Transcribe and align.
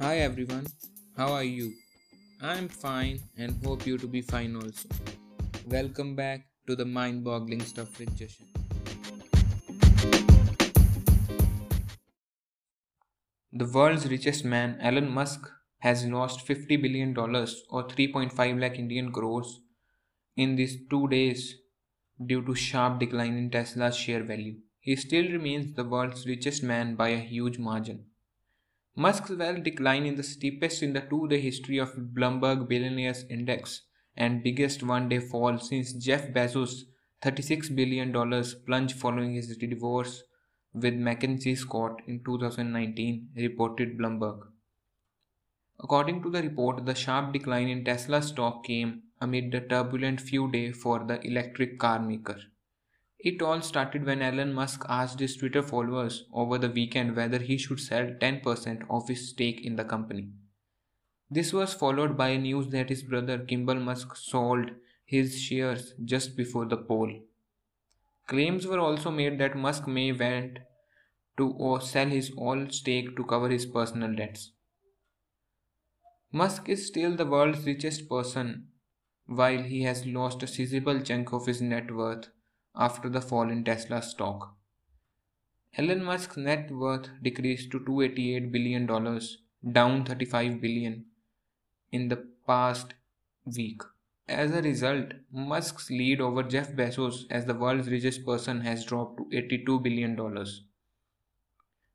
Hi 0.00 0.18
everyone, 0.18 0.66
how 1.16 1.32
are 1.32 1.44
you? 1.44 1.72
I'm 2.42 2.68
fine 2.68 3.20
and 3.38 3.64
hope 3.64 3.86
you 3.86 3.96
to 3.96 4.08
be 4.08 4.22
fine 4.22 4.56
also. 4.56 4.88
Welcome 5.66 6.16
back 6.16 6.46
to 6.66 6.74
the 6.74 6.84
mind 6.84 7.22
boggling 7.22 7.60
stuff 7.60 7.96
with 8.00 8.10
Jashan. 8.18 8.48
The 13.52 13.66
world's 13.66 14.08
richest 14.08 14.44
man, 14.44 14.78
Elon 14.80 15.08
Musk, 15.08 15.48
has 15.78 16.04
lost 16.04 16.44
$50 16.44 16.82
billion 16.82 17.16
or 17.16 17.86
3.5 17.86 18.60
lakh 18.60 18.78
Indian 18.78 19.12
crores 19.12 19.60
in 20.36 20.56
these 20.56 20.76
two 20.90 21.06
days 21.06 21.54
due 22.26 22.44
to 22.44 22.54
sharp 22.56 22.98
decline 22.98 23.36
in 23.36 23.48
Tesla's 23.48 23.96
share 23.96 24.24
value. 24.24 24.56
He 24.80 24.96
still 24.96 25.30
remains 25.30 25.74
the 25.74 25.84
world's 25.84 26.26
richest 26.26 26.64
man 26.64 26.96
by 26.96 27.10
a 27.10 27.18
huge 27.18 27.58
margin. 27.58 28.06
Musk's 28.96 29.30
wealth 29.30 29.64
declined 29.64 30.06
in 30.06 30.14
the 30.14 30.22
steepest 30.22 30.80
in 30.80 30.92
the 30.92 31.00
two-day 31.00 31.40
history 31.40 31.78
of 31.78 31.96
Bloomberg 31.96 32.68
Billionaires 32.68 33.24
Index 33.28 33.82
and 34.16 34.44
biggest 34.44 34.84
one-day 34.84 35.18
fall 35.18 35.58
since 35.58 35.92
Jeff 35.94 36.28
Bezos' 36.28 36.84
$36 37.20 37.74
billion 37.74 38.12
plunge 38.64 38.92
following 38.92 39.34
his 39.34 39.56
divorce 39.56 40.22
with 40.72 40.94
Mackenzie 40.94 41.56
Scott 41.56 42.02
in 42.06 42.22
2019, 42.22 43.30
reported 43.36 43.98
Bloomberg. 43.98 44.42
According 45.80 46.22
to 46.22 46.30
the 46.30 46.42
report, 46.42 46.86
the 46.86 46.94
sharp 46.94 47.32
decline 47.32 47.68
in 47.68 47.84
Tesla 47.84 48.22
stock 48.22 48.62
came 48.62 49.02
amid 49.20 49.50
the 49.50 49.60
turbulent 49.60 50.20
few 50.20 50.48
days 50.52 50.76
for 50.76 51.02
the 51.04 51.20
electric 51.26 51.80
car 51.80 51.98
maker. 51.98 52.38
It 53.24 53.40
all 53.40 53.62
started 53.62 54.04
when 54.04 54.20
Elon 54.20 54.52
Musk 54.52 54.84
asked 54.86 55.18
his 55.18 55.34
Twitter 55.34 55.62
followers 55.62 56.26
over 56.30 56.58
the 56.58 56.68
weekend 56.68 57.16
whether 57.16 57.38
he 57.38 57.56
should 57.56 57.80
sell 57.80 58.04
10% 58.04 58.84
of 58.90 59.08
his 59.08 59.30
stake 59.30 59.64
in 59.64 59.76
the 59.76 59.84
company. 59.84 60.28
This 61.30 61.50
was 61.50 61.72
followed 61.72 62.18
by 62.18 62.36
news 62.36 62.68
that 62.68 62.90
his 62.90 63.02
brother 63.02 63.38
Kimball 63.38 63.76
Musk 63.76 64.14
sold 64.14 64.72
his 65.06 65.40
shares 65.40 65.94
just 66.04 66.36
before 66.36 66.66
the 66.66 66.76
poll. 66.76 67.10
Claims 68.26 68.66
were 68.66 68.78
also 68.78 69.10
made 69.10 69.38
that 69.38 69.56
Musk 69.56 69.88
may 69.88 70.12
want 70.12 70.58
to 71.38 71.78
sell 71.80 72.08
his 72.08 72.30
all 72.36 72.68
stake 72.68 73.16
to 73.16 73.24
cover 73.24 73.48
his 73.48 73.64
personal 73.64 74.14
debts. 74.14 74.52
Musk 76.30 76.68
is 76.68 76.86
still 76.86 77.16
the 77.16 77.24
world's 77.24 77.64
richest 77.64 78.06
person 78.06 78.68
while 79.24 79.62
he 79.62 79.84
has 79.84 80.04
lost 80.04 80.42
a 80.42 80.46
sizable 80.46 81.00
chunk 81.00 81.32
of 81.32 81.46
his 81.46 81.62
net 81.62 81.90
worth 81.90 82.28
after 82.76 83.08
the 83.08 83.20
fall 83.20 83.50
in 83.50 83.64
Tesla 83.64 84.02
stock. 84.02 84.54
Elon 85.76 86.04
Musk's 86.04 86.36
net 86.36 86.70
worth 86.70 87.08
decreased 87.22 87.70
to 87.72 87.80
$288 87.80 88.52
billion, 88.52 88.86
down 89.72 90.04
35 90.04 90.60
billion 90.60 91.04
in 91.90 92.08
the 92.08 92.24
past 92.46 92.94
week. 93.44 93.82
As 94.28 94.52
a 94.52 94.62
result, 94.62 95.12
Musk's 95.32 95.90
lead 95.90 96.20
over 96.20 96.42
Jeff 96.42 96.72
Bezos 96.72 97.24
as 97.30 97.44
the 97.44 97.54
world's 97.54 97.88
richest 97.88 98.24
person 98.24 98.60
has 98.62 98.84
dropped 98.84 99.18
to 99.18 99.24
$82 99.24 99.82
billion. 99.82 100.16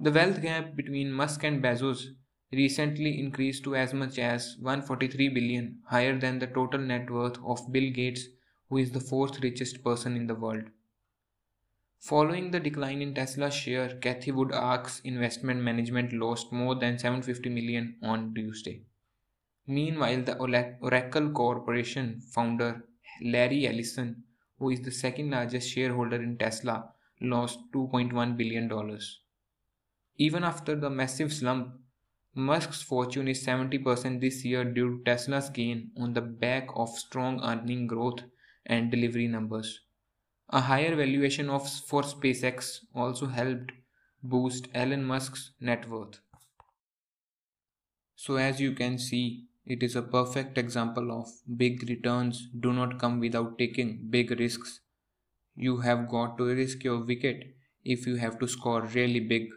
The 0.00 0.10
wealth 0.10 0.40
gap 0.40 0.74
between 0.74 1.12
Musk 1.12 1.44
and 1.44 1.62
Bezos 1.62 2.14
recently 2.52 3.18
increased 3.18 3.64
to 3.64 3.74
as 3.74 3.92
much 3.92 4.18
as 4.18 4.56
143 4.60 5.28
billion, 5.28 5.80
higher 5.88 6.18
than 6.18 6.38
the 6.38 6.46
total 6.46 6.80
net 6.80 7.10
worth 7.10 7.38
of 7.44 7.70
Bill 7.72 7.90
Gates 7.90 8.28
who 8.74 8.78
is 8.80 8.90
the 8.90 8.98
fourth 8.98 9.40
richest 9.40 9.84
person 9.84 10.16
in 10.16 10.26
the 10.26 10.34
world. 10.34 10.64
Following 12.00 12.50
the 12.50 12.58
decline 12.58 13.02
in 13.02 13.14
Tesla's 13.14 13.54
share, 13.54 13.90
Cathie 14.00 14.32
Wood 14.32 14.50
ARK's 14.50 15.00
Investment 15.04 15.60
Management 15.62 16.12
lost 16.12 16.50
more 16.50 16.74
than 16.74 16.98
750 16.98 17.50
million 17.50 17.94
on 18.02 18.34
Tuesday. 18.34 18.82
Meanwhile, 19.68 20.22
the 20.22 20.36
Oracle 20.38 21.30
Corporation 21.30 22.20
founder 22.20 22.82
Larry 23.22 23.68
Ellison, 23.68 24.24
who 24.58 24.70
is 24.70 24.80
the 24.80 24.90
second 24.90 25.30
largest 25.30 25.70
shareholder 25.70 26.20
in 26.20 26.36
Tesla, 26.36 26.90
lost 27.20 27.60
$2.1 27.72 28.36
billion. 28.36 28.98
Even 30.16 30.42
after 30.42 30.74
the 30.74 30.90
massive 30.90 31.32
slump, 31.32 31.78
Musk's 32.34 32.82
fortune 32.82 33.28
is 33.28 33.46
70% 33.46 34.20
this 34.20 34.44
year 34.44 34.64
due 34.64 34.98
to 34.98 35.04
Tesla's 35.04 35.48
gain 35.48 35.92
on 35.96 36.12
the 36.12 36.20
back 36.20 36.66
of 36.74 36.88
strong 36.88 37.40
earning 37.44 37.86
growth 37.86 38.24
and 38.66 38.90
delivery 38.90 39.28
numbers. 39.28 39.80
A 40.50 40.62
higher 40.62 40.96
valuation 40.96 41.50
of 41.50 41.68
for 41.70 42.02
SpaceX 42.02 42.84
also 42.94 43.26
helped 43.26 43.72
boost 44.22 44.68
Elon 44.74 45.04
Musk's 45.04 45.52
net 45.60 45.88
worth. 45.88 46.20
So 48.16 48.34
as 48.36 48.60
you 48.60 48.72
can 48.72 48.98
see, 48.98 49.46
it 49.64 49.80
is 49.84 49.94
a 49.94 50.02
perfect 50.02 50.58
example 50.58 51.12
of 51.12 51.28
big 51.56 51.88
returns 51.88 52.48
do 52.48 52.72
not 52.72 52.98
come 52.98 53.20
without 53.20 53.56
taking 53.56 54.08
big 54.10 54.32
risks. 54.32 54.80
You 55.56 55.78
have 55.78 56.08
got 56.08 56.38
to 56.38 56.44
risk 56.46 56.84
your 56.84 57.04
wicket 57.04 57.56
if 57.84 58.06
you 58.06 58.16
have 58.16 58.38
to 58.40 58.48
score 58.48 58.82
really 58.82 59.20
big. 59.20 59.50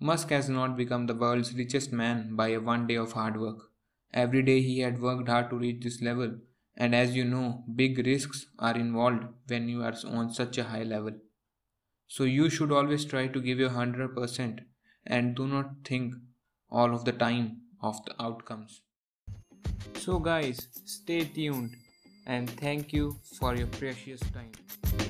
Musk 0.00 0.30
has 0.30 0.48
not 0.48 0.76
become 0.76 1.06
the 1.06 1.14
world's 1.14 1.54
richest 1.54 1.92
man 1.92 2.36
by 2.36 2.48
a 2.48 2.60
one 2.60 2.86
day 2.86 2.96
of 2.96 3.12
hard 3.12 3.40
work. 3.40 3.72
Every 4.12 4.42
day 4.42 4.62
he 4.62 4.80
had 4.80 5.00
worked 5.00 5.28
hard 5.28 5.50
to 5.50 5.58
reach 5.58 5.82
this 5.84 6.02
level 6.02 6.40
and 6.80 6.94
as 6.94 7.14
you 7.14 7.24
know, 7.24 7.62
big 7.76 7.98
risks 8.06 8.46
are 8.58 8.74
involved 8.74 9.24
when 9.48 9.68
you 9.68 9.82
are 9.82 9.94
on 10.18 10.32
such 10.32 10.56
a 10.56 10.64
high 10.64 10.82
level. 10.82 11.12
So 12.08 12.24
you 12.24 12.48
should 12.48 12.72
always 12.72 13.04
try 13.04 13.26
to 13.26 13.40
give 13.48 13.58
your 13.58 13.68
100% 13.70 14.60
and 15.06 15.34
do 15.34 15.46
not 15.46 15.70
think 15.84 16.14
all 16.70 16.94
of 16.94 17.04
the 17.04 17.12
time 17.12 17.58
of 17.82 18.02
the 18.06 18.14
outcomes. 18.22 18.80
So, 19.96 20.18
guys, 20.18 20.68
stay 20.86 21.24
tuned 21.24 21.76
and 22.26 22.48
thank 22.48 22.94
you 22.94 23.16
for 23.38 23.54
your 23.54 23.66
precious 23.66 24.20
time. 24.38 25.09